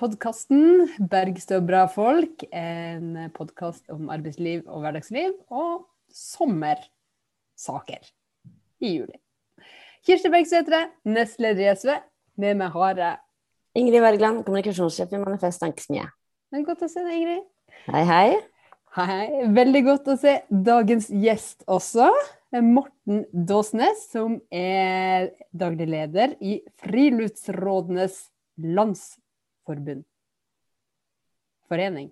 [0.00, 2.44] sommerpodkasten Bergstø bra folk.
[2.56, 8.00] En podkast om arbeidsliv og hverdagsliv og sommersaker
[8.80, 9.18] i juli.
[10.06, 11.90] Kirsti Bergsætre, nestleder i SV.
[12.40, 13.16] Med meg har jeg
[13.76, 16.08] Ingrid Wergeland, kommunikasjonssjef i Manifest Tankesmie.
[16.50, 17.44] Er godt å se deg, Ingrid.
[17.92, 18.40] Hei, hei.
[18.96, 19.28] Hei.
[19.52, 22.08] Veldig godt å se dagens gjest også.
[22.56, 28.30] Morten Dåsnes, som er daglig leder i Friluftsrådenes
[29.68, 30.04] Landsforbund.
[31.68, 32.10] Forening.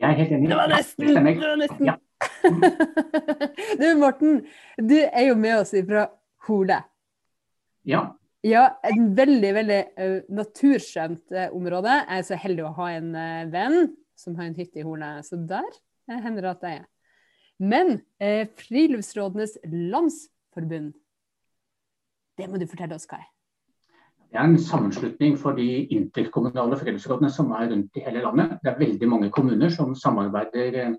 [0.00, 0.48] Jeg er helt enig.
[0.48, 1.06] Det var nesten!
[1.06, 1.86] Det var nesten.
[1.86, 1.96] Ja.
[3.80, 4.40] du Morten,
[4.78, 6.08] du er jo med oss fra
[6.48, 6.82] Hole.
[7.84, 8.10] ja.
[8.42, 11.92] Ja, en veldig, veldig uh, naturskjønt uh, område.
[11.94, 15.10] Jeg er så heldig å ha en uh, venn som har en hytte i Hole,
[15.22, 16.88] så der uh, hender det at jeg er.
[17.62, 18.00] Men
[18.58, 20.90] Friluftsrådenes Landsforbund,
[22.34, 23.31] det må du fortelle oss hva er.
[24.32, 28.54] Det er en sammenslutning for de interkommunale friluftsrådene som er rundt i hele landet.
[28.62, 30.94] Det er veldig mange kommuner som samarbeider eh,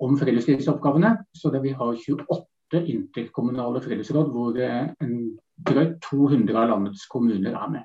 [0.00, 1.10] om friluftslivsoppgavene.
[1.36, 5.12] Så det, vi har 28 interkommunale friluftsråd hvor eh, en
[5.68, 7.84] drøyt 200 av landets kommuner er med.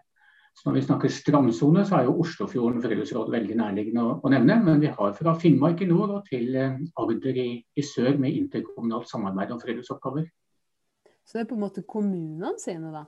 [0.56, 4.56] Så når vi snakker strandsone, så er jo Oslofjorden friluftsråd veldig nærliggende å, å, nevne.
[4.64, 8.40] Men vi har fra Finnmark i nord og til eh, Agder i, i sør med
[8.40, 10.32] interkommunalt samarbeid om friluftsoppgaver.
[11.28, 13.04] Så det er på en måte kommunene sine, da?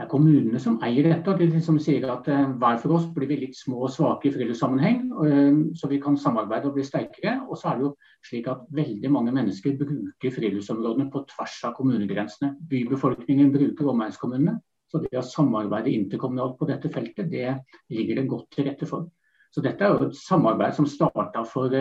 [0.00, 1.28] Det er kommunene som eier dette.
[1.28, 4.30] og De som sier at uh, hver for oss blir vi litt små og svake
[4.30, 7.34] i friluftssammenheng, uh, så vi kan samarbeide og bli sterkere.
[7.44, 7.90] Og så er det jo
[8.30, 12.54] slik at veldig mange mennesker bruker friluftsområdene på tvers av kommunegrensene.
[12.72, 14.56] Bybefolkningen bruker omegnskommunene.
[14.88, 17.58] Så det å samarbeide interkommunalt på dette feltet, det
[17.92, 19.04] ligger det godt til rette for.
[19.52, 21.80] Så dette er jo et samarbeid som starta uh,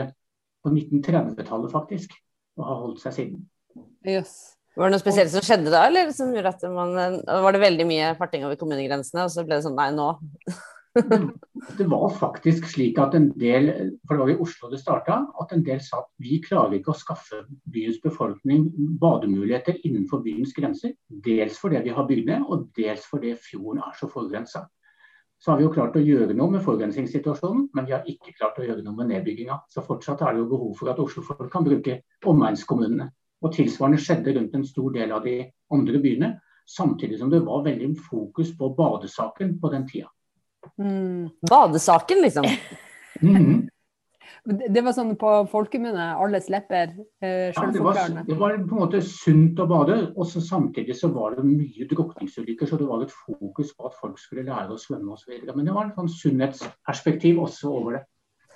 [0.59, 2.19] på 1930-tallet, faktisk.
[2.59, 3.46] Og har holdt seg siden.
[4.03, 4.59] Yes.
[4.78, 7.88] Var det noe spesielt som skjedde da, eller som gjorde at man Var det veldig
[7.90, 10.12] mye farting over kommunegrensene, og så ble det sånn nei, nå?
[11.78, 13.69] det var faktisk slik at en del,
[14.08, 16.94] for det var i Oslo det starta, at en del sa at vi klarer ikke
[16.94, 18.68] å skaffe byens befolkning
[19.02, 20.96] bademuligheter innenfor byens grenser.
[21.08, 24.66] Dels fordi vi har bygd ned, og dels fordi fjorden er så forurensa.
[25.40, 28.58] Så har vi jo klart å gjøre noe med forurensningssituasjonen, men vi har ikke klart
[28.59, 29.62] å gjøre noe med nedbygginga.
[29.72, 33.08] Så fortsatt er det jo behov for at Oslo-folk kan bruke omegnskommunene.
[33.42, 35.42] Og tilsvarende skjedde rundt en stor del av de
[35.74, 36.34] andre byene.
[36.70, 40.12] Samtidig som det var veldig fokus på badesaken på den tida.
[40.78, 41.30] Mm.
[41.50, 42.46] Badesaken, liksom?
[43.22, 43.68] Mm -hmm.
[44.46, 48.82] Det var sånn på folkemunne, alles lepper, eh, ja, det, var, det var på en
[48.82, 52.70] måte sunt å bade, og så samtidig så var det mye drukningsulykker.
[52.70, 55.36] Så det var et fokus på at folk skulle lære å svømme osv.
[55.56, 58.04] Men det var et sånn sunnhetsperspektiv også over det.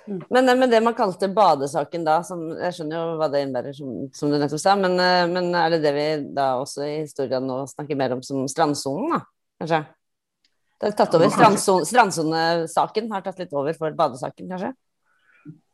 [0.06, 3.92] Men, men, det man kalte badesaken da, som, jeg skjønner jo hva det innebærer, som,
[4.12, 4.98] som, du nettopp sa, men,
[5.32, 6.06] men, er det det vi
[6.36, 9.22] da også i historien nå snakker mer om som strandsonen, da?
[9.62, 9.84] Kanskje?
[10.80, 11.30] Det har tatt over
[11.88, 14.74] Strandsonesaken har tatt litt over for badesaken, kanskje?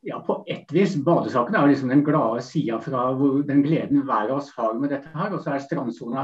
[0.03, 0.95] Ja, på ett vis.
[1.05, 3.11] Badesaken er jo liksom den glade sida fra
[3.49, 5.35] den gleden hver av oss har med dette her.
[5.35, 6.23] Og så er strandsona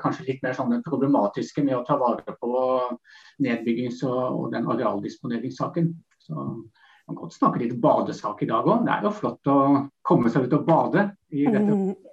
[0.00, 2.52] kanskje litt mer sånn den problematiske med å ta vare på
[3.44, 5.90] nedbyggings- og, og den arealdisponeringssaken.
[6.24, 6.46] Så
[7.06, 8.86] man kan godt snakke litt badesak i dag òg.
[8.86, 9.58] Det er jo flott å
[10.06, 11.76] komme seg ut og bade i dette.
[11.76, 12.12] Mm.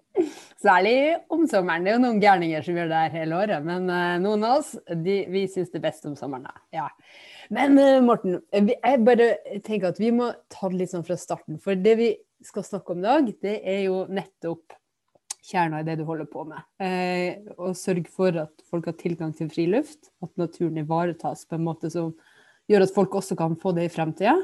[0.60, 0.96] Særlig
[1.32, 1.86] om sommeren.
[1.86, 3.66] Det er jo noen gærninger som gjør det her hele året.
[3.66, 6.50] Men uh, noen av oss de, vi syns det er best om sommeren.
[6.76, 6.90] Ja.
[7.54, 9.30] Men uh, Morten, jeg bare
[9.66, 11.62] tenker at vi må ta det litt sånn fra starten.
[11.64, 12.10] For det vi
[12.46, 14.76] skal snakke om i dag, det er jo nettopp
[15.50, 16.66] kjerna i det du holder på med.
[16.82, 20.12] Uh, og sørge for at folk har tilgang til friluft.
[20.26, 22.12] At naturen ivaretas på en måte som
[22.70, 24.36] gjør at folk også kan få det i fremtida.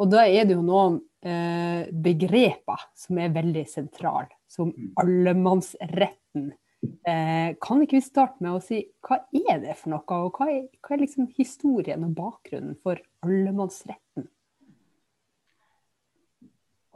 [0.00, 6.46] Og da er det jo noen eh, begreper som er veldig sentrale, som allemannsretten.
[6.80, 10.48] Eh, kan ikke vi starte med å si hva er det for noe, og hva
[10.48, 14.24] er, hva er liksom historien og bakgrunnen for allemannsretten?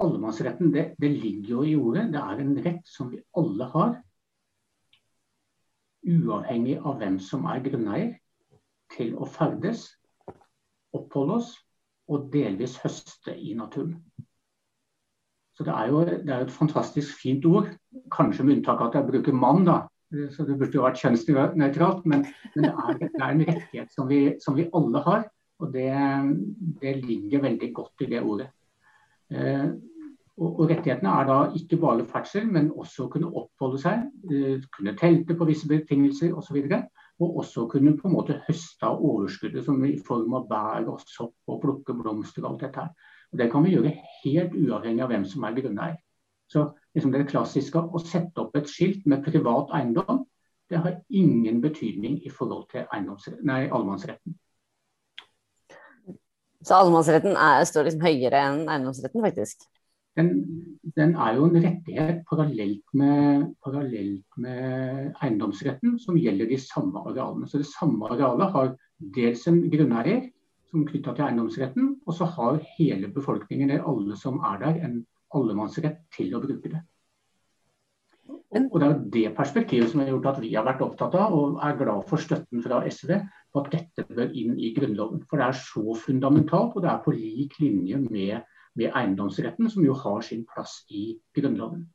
[0.00, 2.06] Allemannsretten det, det ligger jo i ordet.
[2.14, 3.92] Det er en rett som vi alle har.
[6.08, 8.16] Uavhengig av hvem som er grunneier,
[8.94, 9.86] til å ferdes,
[10.94, 11.52] oppholde oss
[12.08, 13.96] og delvis høste i naturen.
[15.54, 17.68] Så Det er jo det er et fantastisk fint ord,
[18.10, 19.64] kanskje med unntak av at jeg bruker mann.
[19.64, 19.86] da,
[20.30, 24.08] så Det burde jo vært kjønnsnøytralt, men, men det, er, det, er, en rettighet som
[24.08, 25.24] vi, som vi alle har.
[25.62, 25.90] Og det,
[26.80, 28.48] det, ligger veldig godt i det ordet.
[29.30, 29.68] Eh,
[30.36, 34.58] og, og, Rettighetene er da ikke bare ferdsel, men også å kunne oppholde seg, eh,
[34.74, 36.58] kunne telte på visse betingelser osv.
[36.58, 36.82] Og, så
[37.24, 41.02] og også kunne på en måte høste av overskuddet som i form av bær og
[41.08, 43.10] sopp og plukke blomster og alt dette her.
[43.34, 45.98] Det kan vi gjøre helt uavhengig av hvem som er grunneier.
[46.50, 50.26] Så liksom Det klassiske å sette opp et skilt med privat eiendom,
[50.70, 52.86] Det har ingen betydning i forhold til
[53.44, 54.34] nei, allemannsretten.
[56.64, 59.66] Så allemannsretten er, står liksom høyere enn eiendomsretten, faktisk?
[60.14, 60.28] Den,
[60.96, 67.48] den, er jo en rettighet parallelt med, parallelt med, eiendomsretten, som gjelder de samme arealene.
[67.50, 68.70] Så det samme arealet har
[69.16, 70.28] dels en grunneier
[70.70, 75.00] som knytta til eiendomsretten, og så har hele befolkningen, eller alle som er der, en
[75.34, 76.82] allemannsrett til å bruke det.
[78.54, 81.58] Og Det er det perspektivet som har gjort at vi har vært opptatt av, og
[81.62, 83.16] er glad for støtten fra SV,
[83.52, 85.24] på at dette bør inn i Grunnloven.
[85.30, 88.46] For det er så fundamentalt, og det er på lik linje med,
[88.78, 91.86] med eiendomsretten, som jo har sin plass i Grunnloven.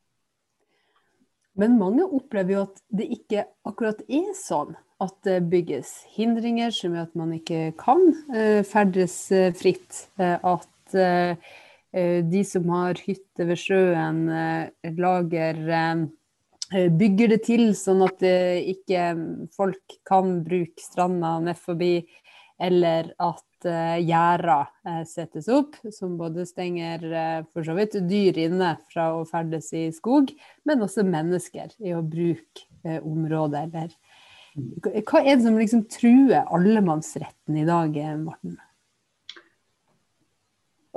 [1.60, 6.96] Men mange opplever jo at det ikke akkurat er sånn at det bygges hindringer som
[6.96, 10.06] gjør at man ikke kan uh, ferdes uh, fritt.
[10.20, 14.24] Uh, at de som har hytte ved sjøen,
[14.98, 15.60] lager
[16.98, 19.04] bygger det til sånn at ikke
[19.54, 21.92] folk kan bruke stranda ned forbi,
[22.58, 27.04] eller at gjerder settes opp, som både stenger
[27.54, 30.32] for så vidt dyr inne fra å ferdes i skog,
[30.68, 33.94] men også mennesker i å bruke området eller
[34.56, 38.58] hva er det som liksom truer allemannsretten i dag, Morten?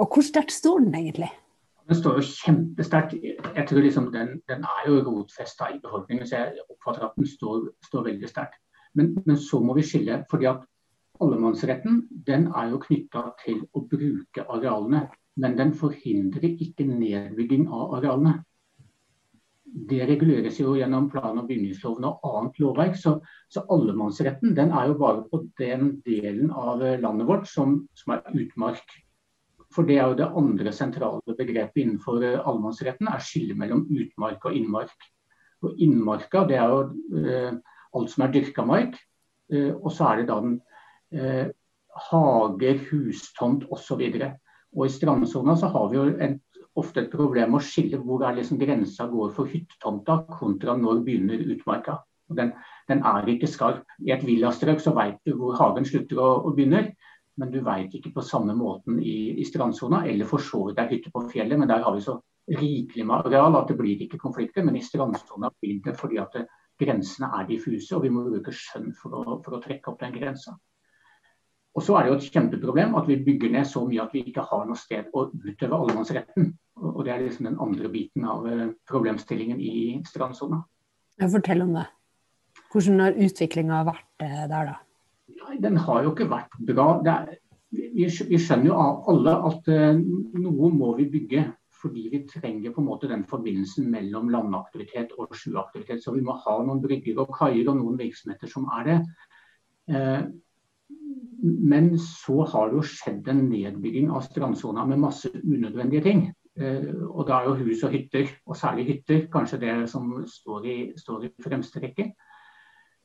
[0.01, 1.31] Og hvor sterkt står den egentlig?
[1.89, 3.15] Den står jo kjempesterkt.
[3.23, 7.29] Jeg tror liksom den, den, er jo rotfesta i befolkningen, så jeg oppfatter at den
[7.29, 8.61] står, står veldig sterkt.
[8.95, 10.23] Men, men, så må vi skille.
[10.31, 10.65] fordi at
[11.23, 15.07] Allemannsretten den er jo knytta til å bruke arealene.
[15.41, 18.41] Men den forhindrer ikke nedbygging av arealene
[19.73, 22.99] det reguleres jo gjennom plan- og bygningsloven og annet lovverk.
[22.99, 23.15] Så,
[23.49, 28.43] så, allemannsretten den er jo bare på den delen av landet vårt som, som, er
[28.45, 28.97] utmark.
[29.73, 34.45] For det er jo det andre sentrale begrepet innenfor eh, allemannsretten, er skillet mellom utmark
[34.45, 35.09] og innmark.
[35.63, 37.53] Og Innmarka det er jo eh,
[37.97, 38.99] alt som er dyrka mark.
[39.53, 40.59] Eh, og så er det da den
[41.13, 41.51] eh,
[42.11, 44.01] hager, hustomt osv.
[44.01, 44.33] Og,
[44.77, 46.39] og i strandsona så har vi jo en
[46.81, 51.45] ofte et problem å skille hvor er liksom grensa går for hyttetomta kontra når begynner
[51.53, 51.99] utmarka.
[52.33, 52.55] Den,
[52.89, 53.83] den, er ikke skarp.
[54.01, 56.89] I et villastrøk så vet du hvor hagen slutter og, og begynner,
[57.37, 60.89] men du vet ikke på samme måten i, i strandsona, eller for så vidt er
[60.93, 62.17] hytte på fjellet, men der har vi så
[62.49, 64.65] rikelig med areal at det blir ikke konflikter.
[64.65, 66.47] Men i strandsona blir det fordi at det,
[66.83, 70.15] grensene er diffuse, og vi må bruke skjønn for å, for å trekke opp den
[70.17, 70.57] grensa.
[71.73, 74.27] Og så er det jo et kjempeproblem at vi bygger ned så mye at vi
[74.29, 76.53] ikke har noe sted å utøve allemannsretten.
[76.83, 79.75] Og det er liksom den andre biten av eh, problemstillingen i
[80.09, 80.61] strandsona.
[81.33, 81.87] Fortell om det.
[82.73, 84.77] Hvordan har utviklinga vært eh, der, da?
[85.43, 86.87] Nei, den har jo ikke vært bra.
[87.09, 87.33] Er,
[87.73, 88.79] vi, vi, skjønner jo
[89.13, 90.01] alle at uh,
[90.45, 91.49] noe må vi bygge.
[91.83, 95.99] Fordi vi trenger på en måte den forbindelsen mellom landaktivitet og sjøaktivitet.
[96.05, 98.99] Så vi må ha noen brygger og kaier og noen virksomheter som er det.
[101.43, 106.27] Men så har det jo skjedd en nedbygging av strandsona med masse unødvendige ting.
[106.61, 110.69] Eh, og da er jo hus og hytter, og særlig hytter, kanskje det som står
[110.69, 112.13] i, står i fremste rekke.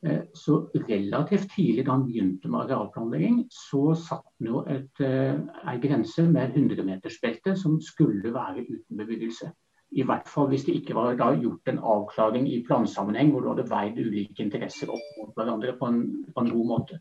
[0.06, 5.40] Eh, så relativt tidlig da han begynte med arealplanlegging, så satt han jo et, eh,
[5.72, 9.52] ei grense med 100-metersbelte som skulle være uten bebyggelse.
[9.92, 13.54] I hvert fall hvis det ikke var da gjort en avklaring i plansammenheng hvor du
[13.54, 16.02] hadde veid ulike interesser opp mot hverandre på en,
[16.36, 17.00] på en god måte.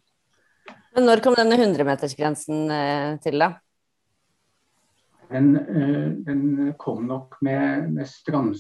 [0.96, 3.50] Men når kom denne 100-metersgrensen eh, til, da?
[5.28, 8.54] Den, eh, den kom nok med, med strand,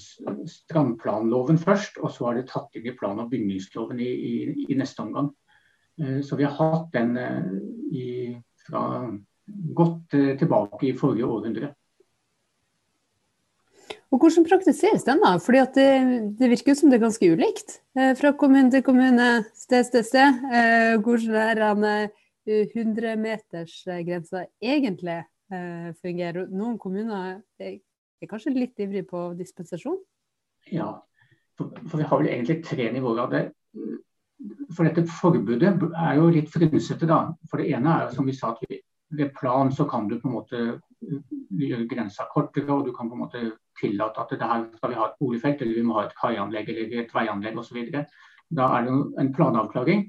[0.50, 4.34] strandplanloven først, og så har det tatt inn i plan- og bygningsloven i, i,
[4.66, 5.30] i, neste omgang.
[5.96, 7.16] Eh, så vi har hatt den
[7.96, 8.10] i,
[8.66, 8.82] fra
[9.80, 11.72] godt tilbake i forrige århundre.
[14.12, 15.24] Og Hvordan praktiseres den?
[15.24, 15.32] da?
[15.40, 15.88] Fordi det,
[16.36, 17.80] det, virker jo som det er ganske ulikt
[18.20, 20.44] fra kommune til kommune, sted til sted.
[21.02, 22.12] Hvordan er den
[22.46, 26.46] 100-metersgrensa egentlig eh, fungerer.
[26.52, 27.78] Noen kommuner er,
[28.22, 29.98] er kanskje litt ivrige på dispensasjon?
[30.72, 30.90] Ja,
[31.58, 33.44] for, for, vi har vel egentlig tre nivåer av det.
[34.76, 37.22] For dette forbudet er jo litt frynsete, da.
[37.50, 38.82] For det ene er som vi sa, at
[39.16, 40.62] ved plan så kan du på en måte
[41.56, 43.42] gjøre grensa kortere, og du kan på en måte
[43.80, 46.70] tillate at det her skal vi ha et boligfelt, eller vi må ha et kaianlegg
[46.72, 47.82] eller et veianlegg osv.
[48.56, 50.06] Da er det en planavklaring.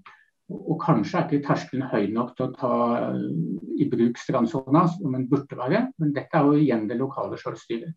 [0.48, 3.24] Og kanskje er ikke terskelen høy nok til å ta eh,
[3.84, 5.88] i bruk strandsona, som den burde være.
[6.00, 7.96] Men dette er jo igjen det lokale selvstyret.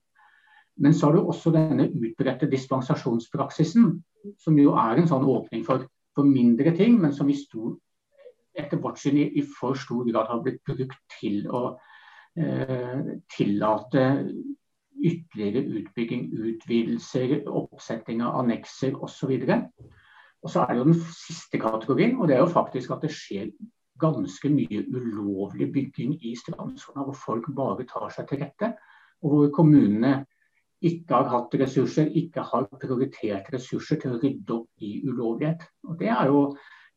[0.81, 3.93] Men så har du også denne utbredte dispensasjonspraksisen,
[4.41, 5.85] som jo er en sånn åpning for,
[6.17, 7.77] for mindre ting, men som i stor,
[8.59, 11.63] etter vårt syn i, i, for stor grad har blitt brukt til å
[12.41, 14.07] eh, tillate
[15.01, 19.07] ytterligere utbygging, utvidelser, oppsetting av annekser osv.
[19.07, 19.31] Og så
[20.49, 23.51] er det jo den siste kategorien, og det er jo faktisk at det skjer
[24.01, 28.73] ganske mye ulovlig bygging i strandsona, hvor folk bare tar seg til rette.
[29.21, 30.15] Og hvor kommunene
[30.81, 35.67] ikke har hatt ressurser, ikke har prioritert ressurser til å rydde opp i ulovlighet.
[35.89, 36.45] Og Det er jo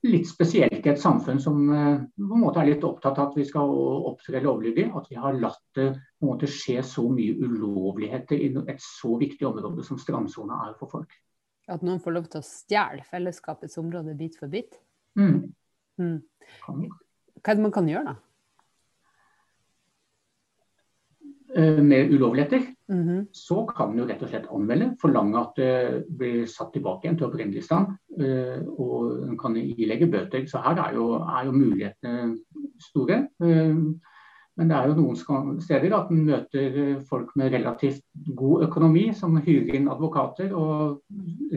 [0.07, 3.38] litt spesielt i et samfunn som eh, på en måte er litt opptatt av at
[3.39, 3.75] vi skal
[4.12, 4.89] opptre lovlydig.
[4.95, 9.17] At vi har latt det på en måte skje så mye ulovligheter i et så
[9.19, 11.12] viktig område som strandsona er for folk.
[11.72, 14.75] At noen får lov til å stjele fellesskapets område bit for bit?
[15.20, 15.53] Mm.
[16.01, 16.20] Mm.
[16.65, 18.20] Hva er det man kan gjøre, da?
[21.55, 23.27] Eh, med ulovligheter, mm -hmm.
[23.32, 27.17] så kan man jo rett og slett anmelde, forlange at det blir satt tilbake igjen
[27.17, 27.88] til opprinnelig stand.
[28.20, 30.48] Eh, og man kan ilegge bøter.
[30.48, 32.38] Så her er jo, er jo mulighetene
[32.79, 33.27] store.
[34.53, 36.77] Eh, men det er jo noen steder at en møter
[37.10, 38.03] folk med relativt
[38.38, 40.53] god økonomi, som hyrer inn advokater.
[40.53, 41.01] Og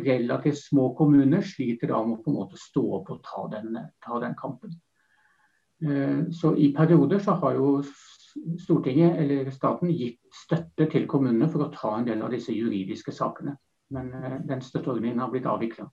[0.06, 3.76] relativt små kommuner sliter da med å på en måte stå opp og ta den,
[4.04, 4.74] ta den kampen.
[6.32, 7.82] Så i perioder så har jo
[8.58, 13.14] Stortinget eller staten gitt støtte til kommunene for å ta en del av disse juridiske
[13.14, 13.56] sakene.
[13.94, 15.86] Men uh, den støtteordningen har blitt avvikla.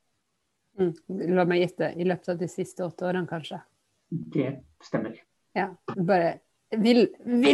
[0.80, 0.94] Mm.
[1.38, 3.62] La meg gjette, i løpet av de siste åtte årene, kanskje?
[4.10, 4.50] Det
[4.84, 5.20] stemmer.
[5.54, 6.40] Ja, bare
[6.80, 7.08] vill,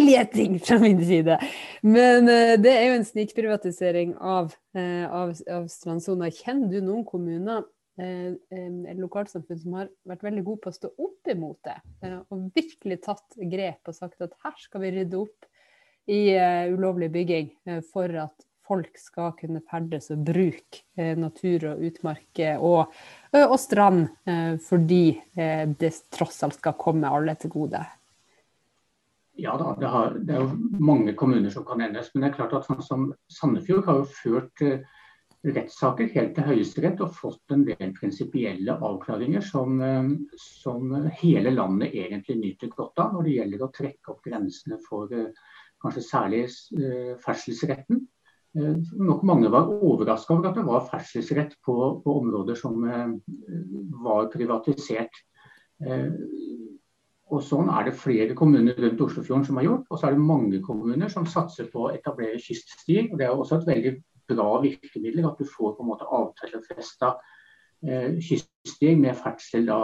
[0.09, 1.39] gjetting fra min side.
[1.81, 6.31] Men uh, det er jo en snikprivatisering av, uh, av, av strandsona.
[6.33, 7.67] Kjenner du noen kommuner
[7.99, 11.75] Eh, uh, lokalsamfunn som har vært veldig god på å stå opp imot det.
[12.31, 15.49] Og virkelig tatt grep og sagt at her skal vi rydde opp
[16.09, 16.31] i
[16.71, 17.51] ulovlig bygging
[17.91, 22.95] for at folk skal kunne ferdes og bruke natur og utmark og,
[23.37, 24.07] og strand,
[24.65, 27.83] fordi det tross alt skal komme alle til gode.
[29.39, 32.11] Ja da, det, har, det, er jo mange kommuner som kan endres.
[32.13, 34.65] Men det er klart at sånn som Sandefjord har jo ført
[35.47, 41.95] rettssaker helt til Høyesterett og fått en del prinsipielle avklaringer som, eh, som, hele landet
[41.95, 45.31] egentlig nyter godt av når det gjelder å trekke opp grensene for eh,
[45.79, 48.07] kanskje særlig eh, ferdselsretten.
[48.97, 52.81] Nok mange var overraska over at det var ferdselsrett på, på områder som
[54.01, 55.19] var privatisert.
[57.29, 59.89] Og Sånn er det flere kommuner rundt Oslofjorden som har gjort.
[59.89, 63.11] Og så er det mange kommuner som satser på å etablere kyststier.
[63.11, 63.93] og Det er også et veldig
[64.31, 65.27] bra virkemidler.
[65.29, 67.13] At du får på en måte avtalefesta
[67.85, 69.79] eh, kyststier med ferdsel da,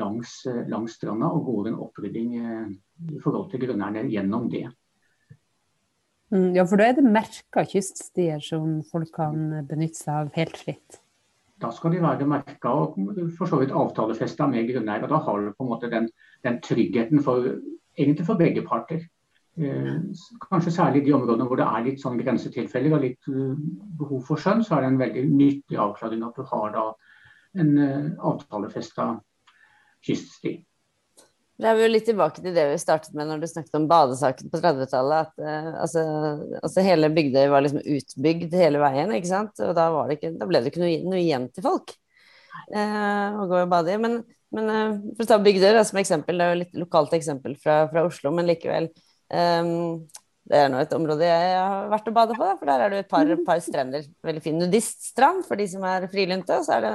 [0.00, 2.66] langs, eh, langs, stranda, og går en opprydding eh,
[3.12, 4.66] i forhold til grunneierne gjennom det.
[6.32, 10.56] Mm, ja, for da er det merka kyststier som folk kan benytte seg av helt
[10.58, 11.02] fritt?
[11.62, 12.96] Da skal de være merka og
[13.38, 15.06] for så vidt avtalefesta med grunneier.
[15.08, 16.10] Da har du på en måte den,
[16.46, 17.50] den tryggheten for,
[17.98, 19.04] egentlig for begge parter.
[19.56, 19.92] Eh,
[20.50, 23.54] kanskje særlig i de områdene hvor det er litt sånn grensetilfeller og litt eh,
[24.00, 26.86] behov for skjønn, så er det en veldig nyttig avklaring at du har da
[27.56, 29.14] en uh, avtalefesta
[30.04, 30.58] kyststi.
[31.56, 33.86] Da er vi jo litt tilbake til det vi startet med når du snakket om
[33.88, 35.30] badesaken på 30-tallet.
[35.30, 36.02] At uh, altså,
[36.60, 39.64] altså, hele Bygdøy var liksom utbygd hele veien, ikke sant.
[39.64, 41.96] Og da, ikke, da ble det ikke noe, noe, igjen til folk
[42.76, 44.02] uh, å gå og bade i.
[44.04, 44.20] Men,
[44.56, 44.70] men
[45.14, 48.32] for å ta Bygdøy som eksempel, det er jo litt lokalt eksempel fra, fra Oslo,
[48.34, 48.88] men likevel.
[49.28, 50.06] Um,
[50.46, 52.92] det er nå et område jeg har vært og badet på, da, for der er
[52.92, 53.42] det et par, mm.
[53.46, 54.06] par strender.
[54.26, 56.60] Veldig fin nudiststrand for de som er frilynte.
[56.60, 56.92] Og så er det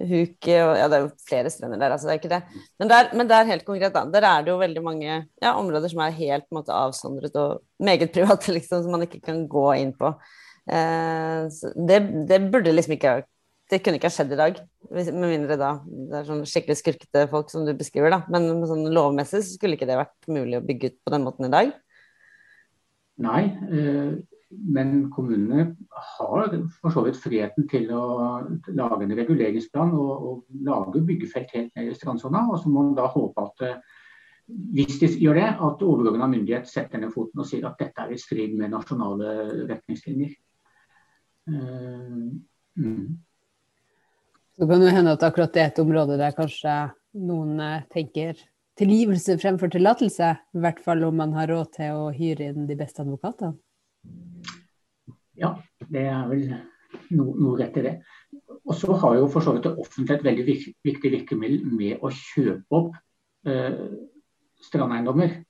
[0.00, 2.62] huk og Ja, det er jo flere strender der, altså det er ikke det.
[2.80, 4.06] Men der, men der helt konkret, da.
[4.08, 7.36] Der er det jo veldig mange ja, områder som er helt på en måte, avsondret
[7.40, 10.14] og meget private, liksom, som man ikke kan gå inn på.
[10.70, 11.50] Uh,
[11.88, 13.18] det, det, burde liksom ikke
[13.70, 14.56] Det kunne ikke ha skjedd i dag,
[14.90, 18.24] med mindre da det er sånn skikkelig skurkete folk som du beskriver, da.
[18.32, 21.46] Men sånn lovmessig så skulle ikke det vært mulig å bygge ut på den måten
[21.46, 21.70] i dag.
[23.20, 24.10] Nei, eh,
[24.50, 25.68] men kommunene
[26.16, 28.02] har for så vidt friheten til å
[28.74, 32.48] lage en reguleringsplan og, og lage byggefelt helt ned i strandsona.
[32.50, 33.78] Og så må man da håpe at eh,
[34.74, 38.14] hvis de gjør det, at overordna myndighet setter ned foten og sier at dette er
[38.14, 39.34] i strid med nasjonale
[39.70, 40.32] retningslinjer.
[41.50, 42.30] Uh,
[42.78, 43.04] mm.
[44.60, 46.72] Så kan det hende at akkurat det er et område der kanskje
[47.16, 47.54] noen
[47.88, 48.36] tenker
[48.76, 50.34] tilgivelse fremfor tillatelse.
[50.36, 53.54] I hvert fall om man har råd til å hyre inn de beste advokatene.
[55.40, 55.54] Ja,
[55.88, 56.44] det er vel
[57.16, 57.94] noe, noe rett i det.
[58.68, 60.46] Og så har jo for så vidt det offentlige et veldig
[60.90, 63.00] viktig virkemiddel med å kjøpe opp
[63.48, 63.80] eh,
[64.68, 65.40] strandeiendommer.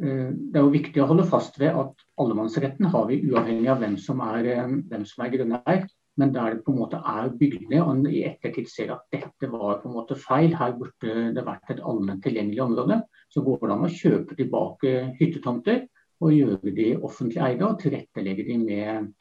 [0.00, 3.84] Eh, det er jo viktig å holde fast ved at allemannsretten har vi uavhengig av
[3.84, 7.30] hvem som er, eh, hvem som er grunneier men der det på en måte er
[7.38, 11.28] bygd ned, og i ettertid ser at dette var på en måte feil, her burde
[11.36, 15.84] det vært et allment tilgjengelig område, så går det an å kjøpe tilbake hyttetomter
[16.18, 19.12] og gjøre de offentlig eide og tilrettelegge de med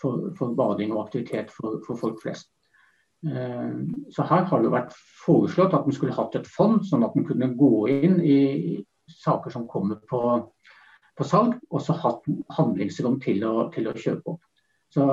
[0.00, 2.50] for, for bading og aktivitet for, for, folk flest.
[3.22, 7.28] Så her har det vært foreslått at man skulle hatt et fond, sånn at man
[7.28, 8.40] kunne gå inn i
[9.22, 10.20] saker som kommer på,
[11.16, 12.26] på salg, og så hatt
[12.58, 14.42] handlingsrom til å, til å kjøpe opp.
[14.92, 15.06] Så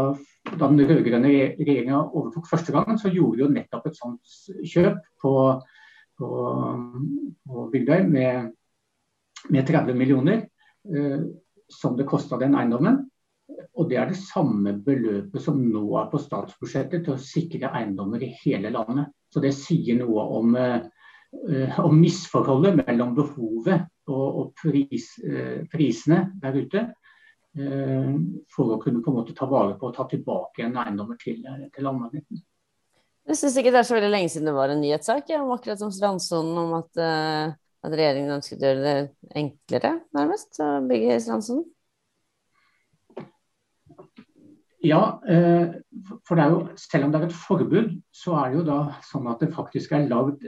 [0.47, 1.29] Da den rød-grønne
[1.59, 5.33] regjeringa overtok første gangen, så gjorde de nettopp et sånt kjøp på,
[6.17, 6.29] på,
[7.49, 8.49] på Bygdøy med,
[9.51, 10.45] med 30 millioner,
[10.89, 11.21] eh,
[11.69, 13.03] som det kosta den eiendommen.
[13.77, 18.23] Og det er det samme beløpet som nå er på statsbudsjettet til å sikre eiendommer
[18.23, 19.11] i hele landet.
[19.29, 26.29] Så det sier noe om, eh, om misforholdet mellom behovet og, og pris, eh, prisene
[26.41, 26.85] der ute.
[27.57, 28.09] Eh,
[28.53, 31.41] for å kunne på en måte ta vare på og ta tilbake en eiendommer til,
[31.73, 32.43] til allmennheten.
[33.29, 35.53] Jeg syns ikke det er så veldig lenge siden det var en nyhetssak ja, om
[35.53, 37.49] akkurat om strandsonen, om at, uh,
[37.85, 41.65] at, regjeringen ønsket å gjøre det enklere, nærmest, å bygge i strandsonen?
[44.85, 45.75] Ja, eh,
[46.23, 48.77] for det er jo, selv om det er et forbud, så er det jo da
[49.09, 50.45] sånn at det faktisk er lagd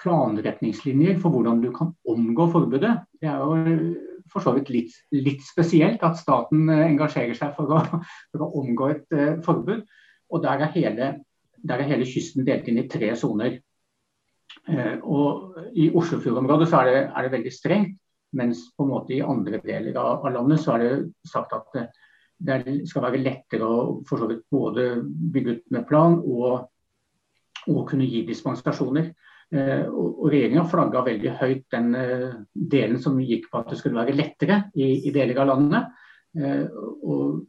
[0.00, 2.94] planretningslinjer for hvordan du kan omgå forbudet.
[3.20, 4.00] Det er jo
[4.30, 7.82] for så vidt litt, litt, spesielt at staten eh, engasjerer seg for å,
[8.32, 9.84] for å omgå et uh, forbud.
[10.32, 11.10] Og der er, hele,
[11.58, 13.58] der er, hele, kysten delt inn i tre soner.
[14.68, 17.98] Uh, og I Oslofjordområdet så er det, er det, veldig strengt,
[18.38, 20.92] mens på en måte i andre deler av, av landet så er det
[21.28, 21.88] sagt at det,
[22.42, 26.70] det skal være lettere å for så vidt både bygge ut med plan og,
[27.68, 29.12] og kunne gi dispensasjoner.
[29.52, 34.00] Eh, og Regjeringa flagga veldig høyt den eh, delen som gikk på at det skulle
[34.00, 36.04] være lettere i, i deler av landet.
[36.38, 36.62] Eh,
[37.04, 37.42] og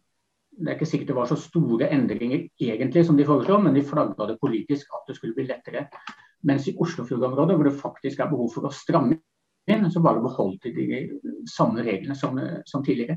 [0.54, 3.86] det er ikke sikkert det var så store endringer egentlig som de foreslo, men de
[3.88, 5.86] flagga det politisk at det skulle bli lettere.
[6.44, 9.22] Mens i Oslofjordområdet, hvor det faktisk er behov for å stramme
[9.72, 12.36] inn, så bare beholdt de de samme reglene som,
[12.68, 13.16] som tidligere.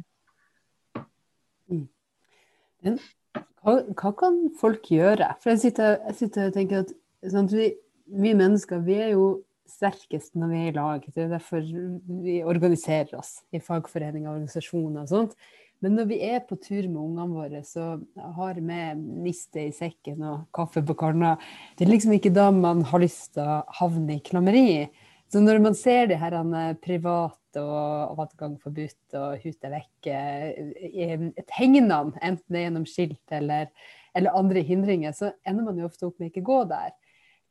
[1.66, 3.00] Men
[3.34, 5.32] Hva, hva, kan folk gjøre?
[5.42, 6.94] For jeg sitter, jeg sitter og tenker at
[7.34, 7.50] sånn
[8.06, 9.28] vi mennesker vi er jo
[9.66, 11.06] sterkest når vi er i lag.
[11.12, 11.62] Det er derfor
[12.22, 15.38] vi organiserer oss i fagforeninger og organisasjoner og sånt.
[15.84, 17.98] Men når vi er på tur med ungene våre, så
[18.38, 21.34] har med niste i sekken og kaffe på kanna.
[21.76, 24.86] Det er liksom ikke da man har lyst til å havne i klammeri.
[25.28, 26.38] Så når man ser de her
[26.80, 30.08] private og adgang forbudt og hut er vekk,
[31.50, 33.68] tegnene, enten det er gjennom skilt eller,
[34.16, 36.94] eller andre hindringer, så ender man jo ofte opp med ikke gå der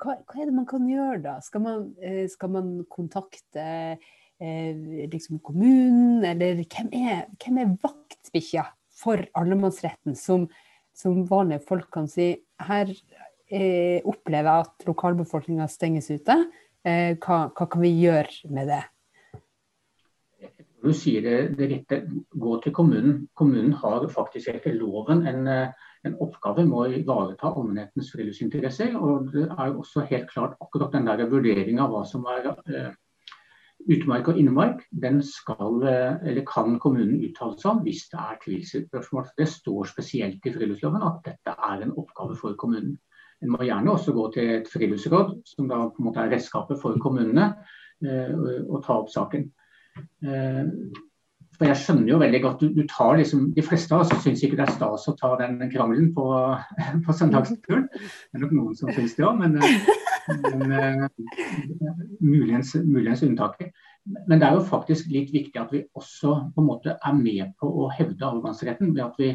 [0.02, 1.36] hva, hva, er det man kan gjøre da?
[1.44, 8.66] Skal man, eh, skal man kontakte eh, liksom kommunen, eller hvem er, hvem er vaktbikkja
[8.96, 10.48] for allemannsretten, som,
[10.96, 12.32] som, vanlige folk kan si
[12.68, 16.38] her eh, opplever jeg at lokalbefolkninga stenges ute.
[16.86, 18.84] Eh, hva, hva, kan vi gjøre med det?
[20.86, 22.04] Du sier det, det rette.
[22.30, 23.24] Gå til kommunen.
[23.34, 28.94] Kommunen har faktisk etter loven en eh, en oppgave med å ivareta allmennhetens friluftsinteresser.
[29.00, 32.52] Og det er jo også helt klart akkurat den der vurderinga av hva som er
[32.52, 32.92] uh,
[33.92, 38.40] utmark og innmark, den skal, uh, eller kan kommunen uttale seg om hvis det er
[38.44, 39.32] tvilsspørsmål.
[39.38, 42.98] Det står spesielt i friluftsloven at dette er en oppgave for kommunen.
[43.44, 46.80] En må gjerne også gå til et friluftsråd, som da på en måte er redskapet
[46.82, 47.52] for kommunene,
[48.06, 48.32] uh,
[48.70, 49.50] og ta opp saken.
[51.56, 54.24] Eh, for jeg skjønner jo veldig godt, du, du tar liksom, De fleste av oss
[54.24, 56.26] syns ikke det er stas å ta den krangelen på,
[57.06, 57.88] på søndagsturen.
[57.92, 59.60] Det er nok noen som syns det òg, men,
[60.44, 61.08] men uh,
[62.20, 63.74] muligens, muligens unntaket.
[64.28, 67.56] Men det er jo faktisk litt viktig at vi også på en måte er med
[67.60, 69.32] på å hevde allemannsretten ved at vi,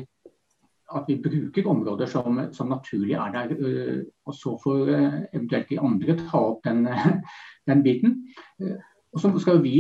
[0.95, 3.57] at vi bruker områder som, som naturlig er der.
[3.57, 4.93] Uh, og så får
[5.33, 6.85] eventuelt de andre ta opp den,
[7.71, 8.23] den biten.
[9.11, 9.75] og så skal vi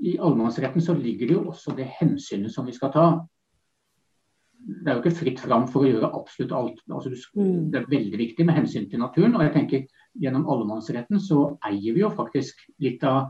[0.00, 3.04] i allemannsretten så ligger det jo også det hensynet som vi skal ta.
[4.60, 6.82] Det er jo ikke fritt fram for å gjøre absolutt alt.
[6.90, 7.70] Altså, mm.
[7.72, 9.36] det er veldig viktig med hensyn til naturen.
[9.36, 9.88] og jeg tenker
[10.20, 13.28] Gjennom allemannsretten så eier vi jo faktisk litt av,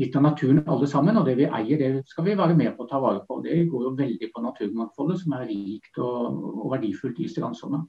[0.00, 1.18] litt av naturen alle sammen.
[1.20, 3.42] Og det vi eier, det skal vi være med på å ta vare på.
[3.44, 7.82] Det går jo veldig på naturmangfoldet, som er rikt og, og verdifullt i strandsona.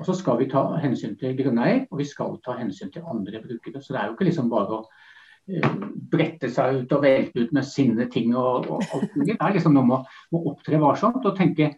[0.00, 3.44] Og så skal vi ta hensyn til grunneier, og vi skal ta hensyn til andre
[3.44, 3.84] brukere.
[3.84, 4.88] Så det er jo ikke liksom bare å
[5.46, 9.34] brette seg ut og velte ut med sine ting og, og alt mulig.
[9.34, 11.76] Det er liksom noe med å opptre varsomt og tenke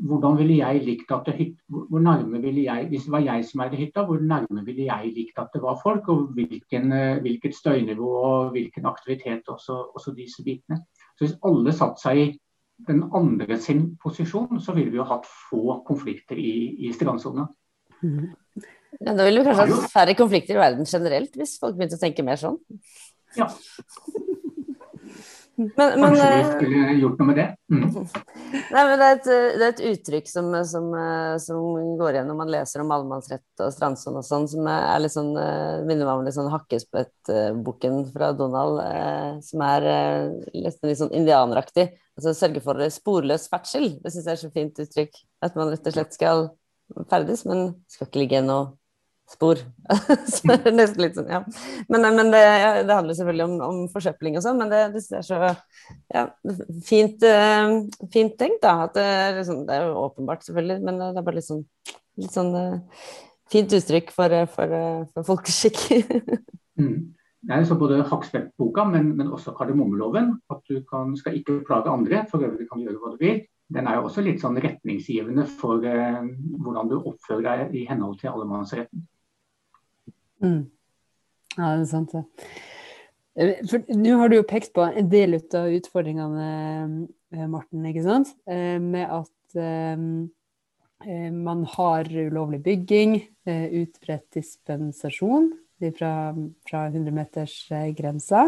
[0.00, 3.60] hvordan ville jeg likt at det hvor nærme ville jeg, Hvis det var jeg som
[3.60, 6.08] eide hytta, hvor nærme ville jeg likt at det var folk?
[6.08, 10.80] Og hvilken, hvilket støynivå og hvilken aktivitet, også, også disse bitene.
[11.18, 12.30] Så Hvis alle satte seg i
[12.88, 17.44] den andre sin posisjon, så ville vi jo hatt få konflikter i, i strandsona.
[18.00, 18.30] Mm.
[18.98, 22.02] Ja, da ville vi kanskje hatt færre konflikter i verden generelt, hvis folk begynte å
[22.02, 22.58] tenke mer sånn.
[23.38, 23.46] Ja.
[25.60, 27.46] Men, men, Kanskje vi eh, skulle gjort noe med det.
[27.68, 27.82] Mm.
[28.72, 32.30] Nei, men det er et, det er et uttrykk som, som, eh, som går igjen
[32.30, 36.08] når man leser om allemannsrett og strandsone og sånn, som er litt sånn, eh, minner
[36.08, 41.90] meg om litt sånn Hakkespett-boken fra Donald, eh, som er eh, nesten litt sånn indianeraktig.
[42.16, 43.92] Altså sørge for sporløs ferdsel.
[44.00, 45.22] Det syns jeg er så fint uttrykk.
[45.44, 46.46] At man rett og slett skal
[47.12, 48.79] ferdes, men skal ikke ligge noe
[49.30, 49.62] spor.
[50.78, 51.40] nesten litt sånn, ja.
[51.92, 55.04] Men, men det, ja, det handler selvfølgelig om, om forsøpling og sånn, men det, det
[55.20, 56.26] er så ja,
[56.86, 57.80] fint, uh,
[58.12, 58.76] fint tenkt, da.
[58.88, 61.64] At det, er liksom, det er jo åpenbart, selvfølgelig, men det er bare litt sånn,
[62.20, 63.04] litt sånn uh,
[63.50, 64.76] fint uttrykk for, eh, for,
[65.14, 65.86] for folkeskikk.
[66.80, 67.10] Mm.
[67.44, 70.30] Det er så både Hakspettboka, men, men også kardemommeloven.
[70.52, 73.42] At du kan, skal ikke plage andre, for øvrig kan du gjøre hva du vil.
[73.74, 76.22] Den er jo også litt sånn retningsgivende for eh,
[76.64, 79.04] hvordan du oppfører deg i henhold til allemannsretten.
[80.40, 80.70] Mm.
[81.56, 82.24] Ja, det er sant, det.
[83.36, 88.04] Eh, For nå har du jo pekt på en del av utfordringene, eh, Morten, ikke
[88.06, 88.34] sant?
[88.46, 89.26] Eh, Med at
[91.32, 93.14] man har ulovlig bygging,
[93.48, 95.48] utbredt dispensasjon
[95.96, 96.36] fra,
[96.68, 98.42] fra 100-metersgrensa,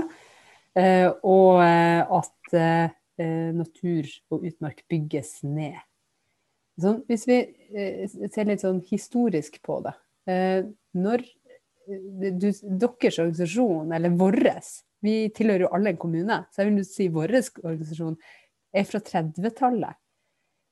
[1.25, 2.55] og at
[3.57, 5.81] natur og utmark bygges ned.
[6.79, 7.41] Så hvis vi
[8.29, 9.97] ser litt sånn historisk på det.
[10.93, 11.25] Når
[11.93, 17.09] du, deres organisasjon, eller våres, vi tilhører jo alle en kommune, så jeg vil si
[17.13, 18.17] vår organisasjon
[18.73, 19.99] er fra 30-tallet.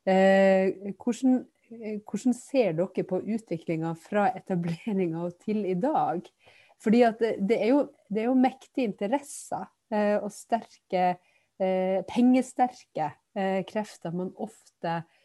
[0.08, 1.40] Eh, hvordan,
[1.74, 6.24] eh, hvordan ser dere på utviklinga fra etableringa til i dag?
[6.80, 11.18] Fordi at det, er, jo, det er jo mektige interesser eh, og sterke,
[11.60, 15.19] eh, pengesterke eh, krefter man ofte eh,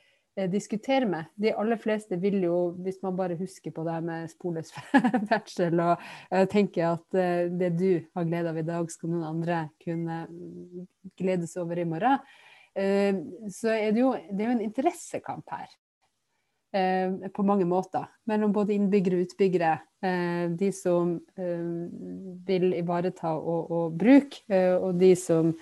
[0.52, 1.30] diskutere med.
[1.39, 4.74] De aller fleste vil jo, hvis man bare husker på det med sporløs
[5.30, 6.02] ferdsel, og
[6.34, 10.26] uh, tenker at uh, det du har glede av i dag, skal noen andre kunne
[11.19, 12.19] gledes over i morgen,
[12.76, 15.69] så er det jo, det er jo en interessekamp her.
[17.32, 18.04] på mange måter.
[18.28, 19.78] Mellom både innbyggere og utbyggere.
[20.60, 21.13] de som
[22.50, 24.43] vil ivareta og, og bruke,
[24.76, 25.54] og de som,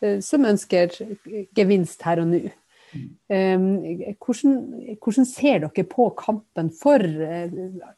[0.00, 0.96] som ønsker
[1.52, 2.40] gevinst her og nå.
[2.94, 3.66] Um,
[4.20, 4.56] hvordan,
[5.00, 7.00] hvordan, ser dere på kampen for,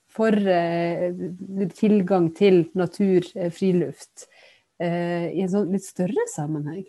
[0.07, 4.29] for uh, tilgang til natur, uh, friluft,
[4.83, 6.85] uh, i en sånn litt større sammenheng?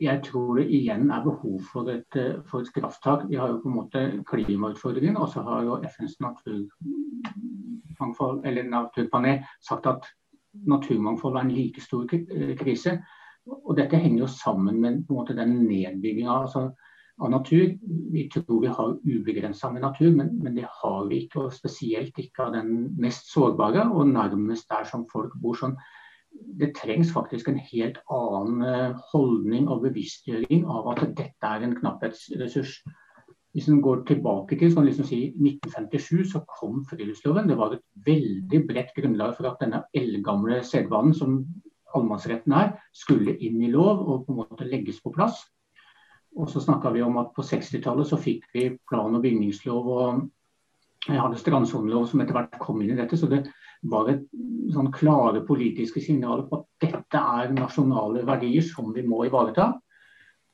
[0.00, 2.16] Jeg tror det igjen er behov for et,
[2.48, 3.26] for et krafttak.
[3.28, 6.16] Vi har jo på en måte klimautfordringen, og så har jo FNs
[8.72, 10.08] naturpanel sagt at
[10.72, 12.96] naturmangfold er en like stor krise.
[13.48, 16.66] Og Dette henger jo sammen med måte, den nedbygginga altså,
[17.20, 17.72] av natur.
[18.12, 21.46] Vi tror vi har ubegrensa med natur, men, men, det har vi ikke.
[21.46, 25.58] Og spesielt ikke av den mest sårbare, og nærmest der som folk bor.
[25.58, 25.76] sånn.
[26.30, 31.74] Det trengs faktisk en helt annen eh, holdning og bevisstgjøring av at dette er en
[31.78, 32.76] knapphetsressurs.
[33.50, 37.50] Hvis en går tilbake til sånn liksom si, 1957, så kom friluftsloven.
[37.50, 41.40] Det var et veldig bredt grunnlag for at denne eldgamle sedvanen som
[41.94, 45.42] allemannsretten er, skulle inn i lov og på en måte legges på plass.
[46.38, 50.28] Og så snakka vi om at på 60-tallet så fikk vi plan- og bygningslov og
[51.08, 53.16] jeg hadde strandsonelov som etter hvert kom inn i dette.
[53.16, 53.46] Så det
[53.88, 54.26] var et
[54.74, 59.72] sånn klare politiske signaler på at dette er nasjonale verdier som vi må ivareta.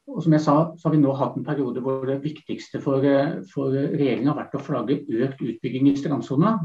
[0.06, 3.02] Og som jeg sa, så har vi nå hatt en periode hvor det viktigste for,
[3.50, 6.60] for regjeringa har vært å flagge økt utbygging i strandsona.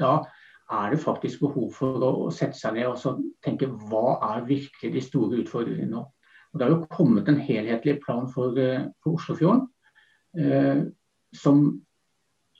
[0.00, 0.14] Da
[0.70, 5.02] er det faktisk behov for å sette seg ned og tenke hva er virkelig de
[5.04, 6.04] store utfordringene nå.
[6.50, 8.56] Og Det har jo kommet en helhetlig plan for,
[9.02, 9.66] for Oslofjorden
[10.38, 10.82] eh,
[11.34, 11.62] som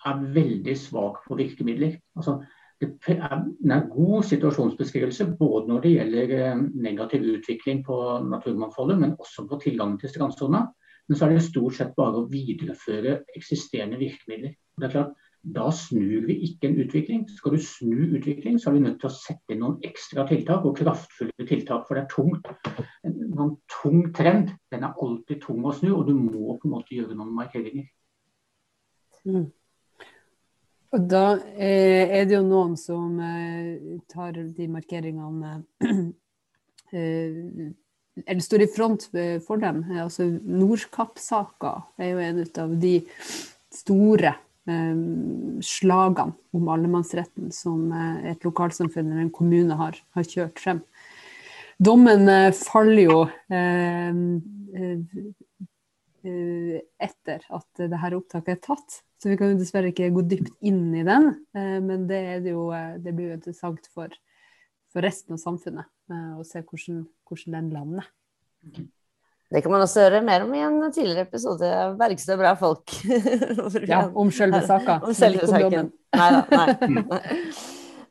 [0.07, 1.99] er veldig svak på virkemidler.
[2.16, 2.38] Altså,
[2.81, 7.96] det er en god situasjonsbeskrivelse både når det gjelder eh, negativ utvikling på
[8.31, 10.64] naturmangfoldet, men også på tilgangen til strandsona.
[11.09, 14.55] Men så er det stort sett bare å videreføre eksisterende virkemidler.
[14.79, 17.22] Det er klart, da snur vi ikke en utvikling.
[17.33, 20.66] Skal du snu utvikling, så er vi nødt til å sette inn noen ekstra tiltak
[20.68, 21.87] og kraftfulle tiltak.
[21.88, 22.50] For det er tungt.
[23.07, 26.76] En, en tung trend den er alltid tung å snu, og du må på en
[26.76, 27.88] måte gjøre noen markeringer.
[29.24, 29.48] Mm.
[30.90, 31.24] Og da
[31.55, 35.53] eh, er det jo noen som eh, tar de markeringene
[36.98, 39.07] eh, står i front
[39.46, 39.85] for dem.
[40.03, 42.94] Altså Nordkapp-saka er jo en av de
[43.70, 44.35] store
[45.64, 47.88] slagene om allemannsretten som
[48.29, 50.83] et lokalsamfunn eller en kommune har, har kjørt frem.
[51.81, 53.20] Dommen faller jo
[57.01, 60.90] etter at dette opptaket er tatt, så vi kan jo dessverre ikke gå dypt inn
[60.92, 61.33] i den.
[61.57, 62.68] Men det, det, jo,
[63.01, 64.12] det blir jo interessant for,
[64.92, 65.88] for resten av samfunnet.
[66.11, 68.12] å se hvordan, hvordan den lander.
[69.50, 72.92] Det kan man også høre mer om i en tidligere episode av Bergstø bra folk.
[73.90, 75.00] ja, om selve saka.
[75.02, 75.90] Om selve saken.
[76.14, 76.62] Nei da.
[76.86, 77.34] Nei.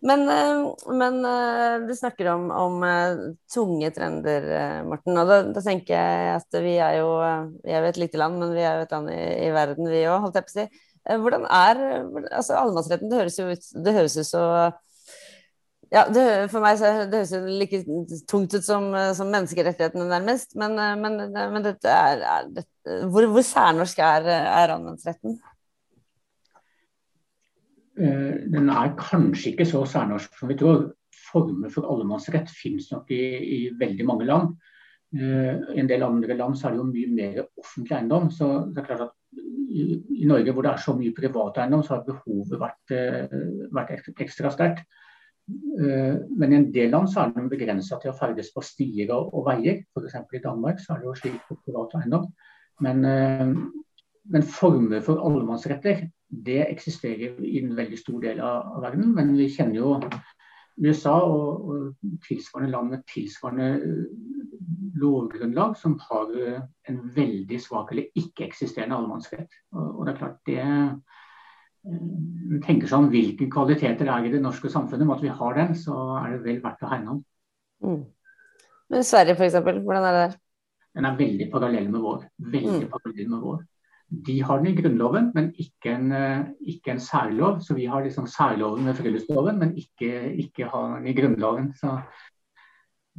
[0.03, 2.83] Men, eh, men, eh, du snakker om, om
[3.53, 4.49] tunge trender,
[4.87, 5.15] Morten.
[5.15, 7.09] Og da, da, tenker jeg at vi er jo
[7.63, 9.87] vi er jo et lite land, men vi er jo et land i, i verden,
[9.91, 10.85] vi òg, holdt jeg på å si.
[11.23, 11.83] Hvordan er
[12.35, 14.43] altså Allemannsretten, det høres jo ut, det høres ut så
[15.89, 17.79] ja, det, for meg så det høres det like
[18.29, 20.53] tungt ut som, som menneskerettighetene, nærmest.
[20.59, 25.39] Men, men, men dette er, er dette, hvor, hvor, særnorsk er, er allemannsretten?
[27.99, 30.89] Eh, den er kanskje ikke så særnorsk som vi tror.
[31.29, 33.23] Former for allemannsrett finnes nok i,
[33.57, 34.53] i veldig mange land.
[35.13, 38.29] Eh, I en del andre land så er det jo mye mer offentlig eiendom.
[38.33, 39.15] Så det er klart at
[39.69, 43.37] i, i Norge hvor det er så mye privat eiendom, så har behovet vært, eh,
[43.75, 44.85] vært ekstra sterkt.
[45.79, 49.11] Eh, men i en del land så er den begrensa til å ferdes på stier
[49.15, 49.83] og, veier.
[49.95, 50.17] F.eks.
[50.35, 52.27] i Danmark så er det jo slik på privat eiendom.
[52.85, 53.53] Men, eh,
[54.29, 59.13] men, former for allemannsretter det eksisterer i en veldig stor del av verden.
[59.15, 59.95] Men vi kjenner jo
[60.79, 64.03] USA og, og, tilsvarende land med tilsvarende eh,
[64.99, 66.29] lovgrunnlag som har
[66.89, 69.61] en veldig svak eller ikke-eksisterende allemannsrett.
[69.73, 70.63] Og, og det er klart det
[72.65, 75.95] tenker om hvilke kvaliteter er i det norske samfunnet, og at vi har den, så
[76.19, 77.25] er det vel verdt å hegne om.
[77.85, 78.01] Mm.
[78.89, 80.37] Men Sverige f.eks., hvordan er det der?
[80.97, 82.23] Den er veldig parallell med vår.
[82.55, 82.89] Veldig mm.
[82.91, 83.59] parallell med vår.
[84.27, 87.59] De har den i Grunnloven, men ikke en, eh, ikke en særlov.
[87.61, 91.69] Så vi har liksom særloven med friluftsloven, men ikke, ikke har den i Grunnloven.
[91.77, 91.93] Så,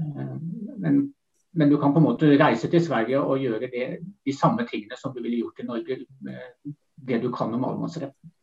[0.00, 0.34] eh,
[0.82, 1.14] men,
[1.52, 3.86] men, du kan på en måte reise til Sverige og gjøre det,
[4.26, 6.74] de samme tingene som du ville gjort i Norge, med
[7.06, 8.34] det du kan om allemannsretten.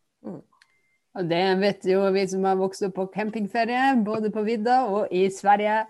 [1.18, 5.14] Og det vet jo vi som har vokst opp på campingferie, både på vidda og
[5.14, 5.86] i Sverige.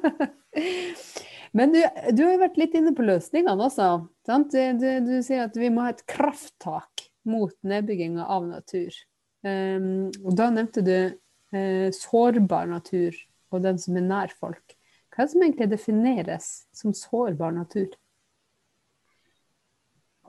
[1.56, 1.80] Men du,
[2.14, 3.88] du, har jo vært litt inne på løsningene også.
[4.28, 8.94] Du, du, du, sier at vi må ha et krafttak mot nedbygginga av natur.
[9.42, 13.16] Um, og da nevnte du uh, sårbar natur
[13.50, 14.76] og den som er nær folk.
[15.10, 17.90] Hva er det som egentlig defineres som sårbar natur?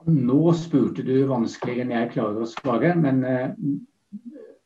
[0.06, 2.94] Nå spurte du vanskeligere enn jeg klarer å svare.
[2.98, 3.50] men uh,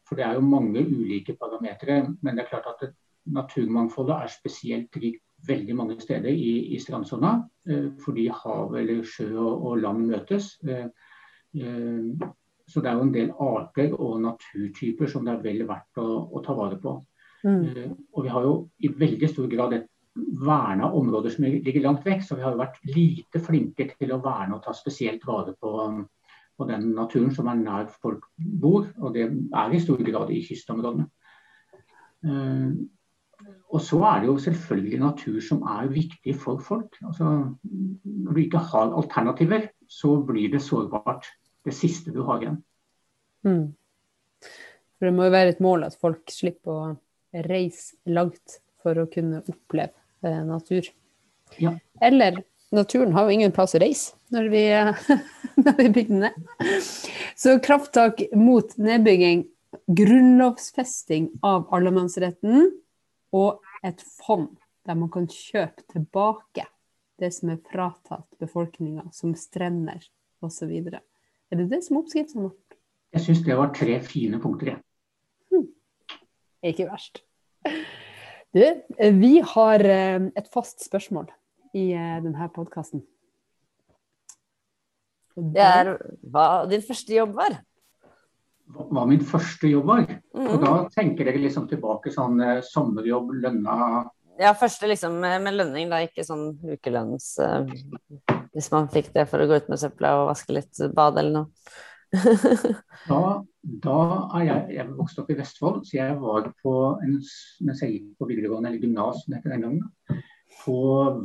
[0.07, 2.05] for det er jo mange ulike parametere.
[2.23, 2.93] Men det er klart at
[3.27, 7.37] naturmangfoldet er spesielt rikt veldig mange steder i, i strandsona.
[7.69, 10.55] Eh, fordi hav eller sjø og, og land møtes.
[10.67, 10.87] Eh,
[11.59, 12.31] eh,
[12.67, 16.07] så det er jo en del arter og naturtyper som det er vel verdt å,
[16.35, 16.97] å ta vare på.
[17.43, 17.61] Mm.
[17.67, 22.07] Eh, og vi har jo i veldig stor grad et verna områder som ligger langt
[22.07, 25.73] vekk, så vi har vært lite flinke til å verne og ta spesielt vare på
[26.57, 30.43] på den naturen som er nær folk bor, og det er i stor grad i
[30.45, 31.09] kystområdene.
[32.27, 32.73] Uh,
[33.75, 36.97] og så er det jo selvfølgelig natur som er viktig for folk.
[37.05, 37.33] Altså,
[38.05, 41.29] når du ikke har alternativer, så blir det sårbart.
[41.67, 42.61] Det siste du har igjen.
[43.43, 43.75] Mm.
[44.97, 49.09] For det må jo være et mål at folk slipper å reise langt for å
[49.11, 50.89] kunne oppleve eh, natur.
[51.63, 51.75] Ja.
[52.01, 52.43] Eller
[52.75, 54.63] naturen har jo ingen plass å reise når vi,
[55.65, 56.81] når vi bygger den ned.
[57.37, 59.47] Så krafttak mot nedbygging,
[59.87, 62.71] grunnlovfesting av allemannsretten
[63.37, 64.55] og et fond
[64.87, 66.67] der man kan kjøpe tilbake
[67.21, 70.03] det som er fratatt befolkninga, som strender
[70.45, 70.71] osv.
[70.71, 72.51] Er det det som er oppskriften?
[73.17, 74.83] Jeg syns det var tre fine punkter, jeg.
[75.51, 75.57] Ja.
[75.57, 75.69] Hmm.
[76.67, 77.23] Ikke verst.
[78.57, 78.65] Du,
[79.13, 81.27] vi har eh, et fast spørsmål
[81.77, 83.03] i eh, denne podkasten.
[85.37, 85.91] Det er
[86.33, 87.59] hva din første jobb var.
[88.73, 90.07] Hva min første jobb var?
[90.33, 90.47] Mm.
[90.47, 93.77] Og da tenker dere liksom tilbake sånn eh, sommerjobb, lønna
[94.41, 97.29] Ja, første liksom med lønning, da, ikke sånn ukelønns
[98.57, 101.43] Hvis man fikk det for å gå ut med søpla og vaske litt bad eller
[101.43, 101.77] noe.
[103.13, 103.21] da,
[103.67, 104.01] da
[104.39, 107.17] er jeg Jeg vokste opp i Vestfold, så jeg var på en,
[107.67, 109.25] mens jeg gikk på videregående, eller gymnas
[110.63, 110.77] på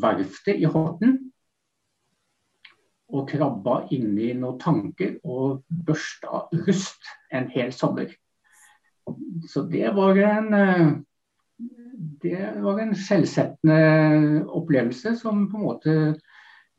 [0.01, 1.19] verftet i Horten
[3.11, 8.11] og krabba inni noen tanker og børsta rust en hel sommer.
[9.51, 10.91] Så det var en eh,
[12.21, 15.95] det var en selvsettende opplevelse som på en måte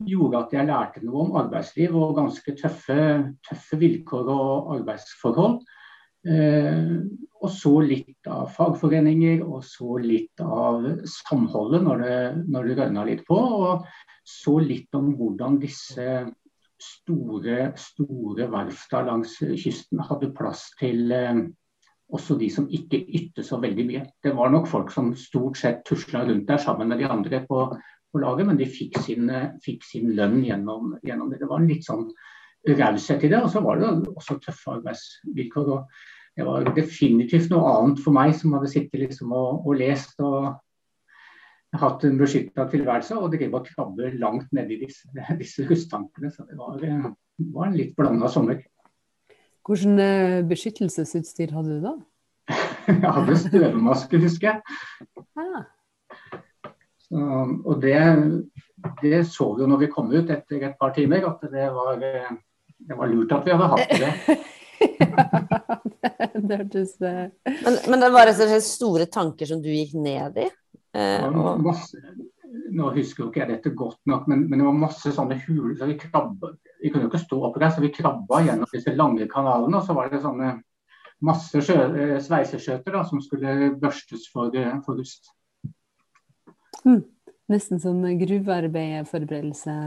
[0.07, 2.97] gjorde at jeg lærte noe om arbeidsliv og ganske tøffe,
[3.47, 5.61] tøffe vilkår og arbeidsforhold.
[6.23, 6.93] Eh,
[7.43, 13.07] og så litt av fagforeninger, og så litt av samholdet når det, når det rønna
[13.09, 13.39] litt på.
[13.39, 13.83] Og
[14.23, 16.07] så litt om hvordan disse
[16.83, 21.43] store, store verfta langs kysten hadde plass til eh,
[22.13, 24.05] også de som ikke ytte så veldig mye.
[24.23, 27.65] Det var nok folk som stort sett tusla rundt der sammen med de andre på,
[28.13, 29.29] på laget, men de fikk sin,
[29.63, 31.41] fikk sin lønn gjennom, gjennom, det.
[31.41, 32.07] Det var en litt sånn
[32.69, 35.71] raushet i det, og så var det også tøffe arbeidsvilkår.
[35.73, 40.21] og Det var definitivt noe annet for meg som hadde sittet liksom og, og lest
[40.23, 40.53] og
[41.81, 45.09] hatt en beskytta tilværelse og drive og krabbe langt nedi disse,
[45.41, 46.31] disse hustankene.
[46.31, 48.61] Så det var, var en litt blanda sommer.
[49.63, 51.93] Hvordan eh, beskyttelsesutstyr hadde du da?
[52.91, 55.23] jeg hadde støvmaske, husker jeg.
[55.39, 55.63] Ah.
[57.03, 57.19] Så,
[57.65, 57.99] og det,
[59.01, 61.99] det, så vi jo når vi kom ut etter et par timer, at det var,
[61.99, 64.37] det var lurt at vi hadde hatt det.
[66.23, 69.69] ja, det hørtes eh, men, men det var rett og slett store tanker som du
[69.71, 70.47] gikk ned i?
[70.93, 71.61] Eh, og...
[71.63, 71.99] masse,
[72.73, 75.75] nå husker jo ikke jeg dette godt nok, men, men det var masse sånne huler.
[75.77, 78.93] så Vi krabba, vi kunne jo ikke stå på der, så vi krabba gjennom disse
[78.97, 79.79] lange kanalene.
[79.79, 80.55] Og så var det sånne
[81.23, 85.33] masse sjø, eh, sveiseskjøter da, som skulle børstes for, eh, for rust.
[86.87, 87.01] Mm.
[87.51, 89.77] Nesten som gruvearbeiderforberedelse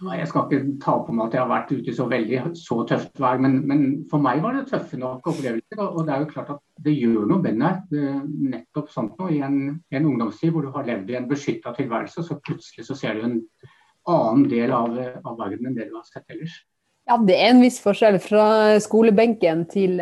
[0.00, 2.78] jeg skal ikke ta på meg at jeg har vært ute i så veldig så
[2.88, 5.82] tøft vær, men, men, for meg var det tøffe nok opplevelser.
[5.82, 7.92] Og det er jo klart at det gjør noe med deg.
[8.54, 9.58] Nettopp sånt noe i en,
[9.92, 13.26] en, ungdomstid hvor du har levd i en beskytta tilværelse, så plutselig så ser du
[13.28, 13.38] en
[14.08, 16.56] annen del av, av, verden enn det du har sett ellers.
[17.10, 18.46] Ja, det er en viss forskjell fra
[18.80, 20.00] skolebenken til,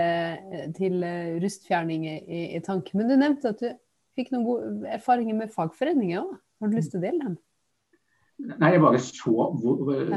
[0.79, 1.03] til
[1.43, 2.93] rustfjerning i, i tank.
[2.95, 3.73] Men du nevnte at du
[4.19, 6.35] fikk noen gode erfaringer med fagforeninger òg.
[6.59, 7.37] Har du lyst til å dele dem?
[8.39, 9.33] Nei, jeg bare så,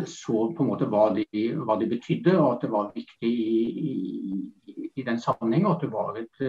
[0.06, 1.26] så, på en måte hva de,
[1.58, 5.66] hva de, betydde, og at det var viktig i, i, i den sammenheng.
[5.66, 6.44] Og at det var et,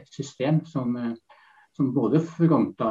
[0.00, 0.96] et system som,
[1.76, 2.90] som både fronta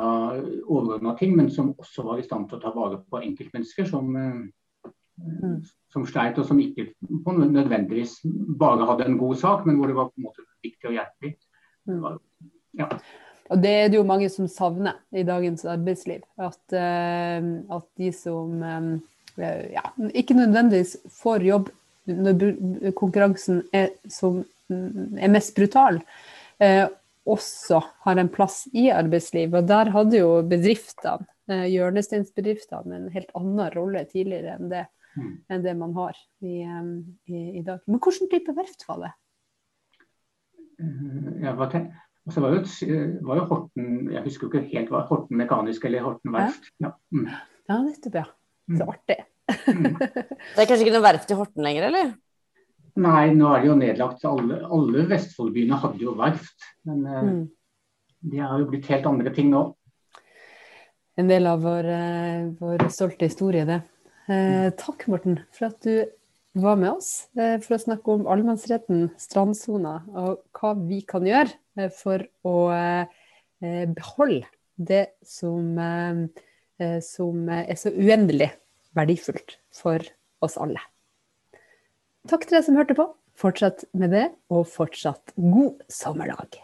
[0.61, 4.13] overordna ting, men som også var i stand til å ta vare på enkeltmennesker som,
[4.13, 5.57] mm.
[5.93, 8.19] som sleit, og som ikke nødvendigvis
[8.61, 11.31] bare hadde en god sak, men hvor det var på en måte viktig å hjelpe
[11.31, 11.39] dem.
[11.89, 12.21] Mm.
[12.77, 12.93] Ja.
[13.49, 16.21] Og det er det jo mange som savner i dagens arbeidsliv.
[16.37, 18.91] At, uh, at de som um,
[19.39, 21.69] ja, ikke nødvendigvis får jobb
[22.09, 25.99] når konkurransen er, som, er mest brutal,
[26.61, 26.85] uh,
[27.29, 29.57] også har en plass i arbeidslivet.
[29.61, 34.83] Og der hadde jo bedriftene, hjørnesteinsbedriftene, en helt annen rolle tidligere enn det,
[35.17, 35.31] mm.
[35.49, 37.81] enn det man har i, i, i, dag.
[37.89, 39.11] Men hvilken type verft var det?
[41.43, 41.69] Ja, hva,
[42.29, 42.61] og så var jo,
[43.25, 46.69] var jo, Horten Jeg husker jo ikke helt hva Horten mekanisk eller Horten verft.
[46.77, 47.27] Ja, mm.
[47.71, 48.25] ja nettopp, ja.
[48.69, 48.91] Så mm.
[48.93, 49.19] artig.
[49.49, 49.95] Mm.
[50.53, 52.11] det er kanskje ikke noe verft i Horten lenger, eller?
[52.99, 54.25] Nei, nå er det jo nedlagt.
[54.29, 56.69] Alle, alle Vestfoldbyene hadde jo verft.
[56.85, 57.43] Men eh, mm.
[58.29, 59.63] de har jo blitt helt andre ting nå.
[61.19, 63.81] En del av vår, uh, vår stolte historie, det.
[64.29, 66.05] Eh, takk, Morten, for at du
[66.63, 71.89] var med oss for å snakke om allemannsretten, strandsona, og hva vi kan gjøre Eh,
[71.93, 74.45] for å eh, beholde
[74.75, 78.51] det som, eh, som er så uendelig
[78.97, 80.03] verdifullt for
[80.43, 80.81] oss alle.
[82.29, 83.09] Takk til deg som hørte på.
[83.39, 86.59] Fortsett med det, og fortsatt god sommerdag.